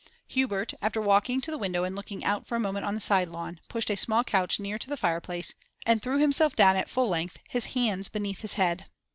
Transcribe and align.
Hubert, 0.29 0.73
after 0.81 0.99
walking 0.99 1.41
to 1.41 1.51
the 1.51 1.59
window 1.59 1.83
and 1.83 1.95
looking 1.95 2.25
out 2.25 2.47
for 2.47 2.55
a 2.55 2.59
moment 2.59 2.87
on 2.87 2.95
the 2.95 2.99
side 2.99 3.29
lawn, 3.29 3.59
pushed 3.69 3.91
a 3.91 3.95
small 3.95 4.23
couch 4.23 4.59
near 4.59 4.79
to 4.79 4.89
the 4.89 4.97
fireplace, 4.97 5.53
and 5.85 6.01
threw 6.01 6.17
himself 6.17 6.55
down 6.55 6.75
at 6.75 6.89
full 6.89 7.07
length, 7.07 7.37
his 7.47 7.65
hands 7.77 8.07
beneath 8.09 8.41
his 8.41 8.55
head. 8.55 8.85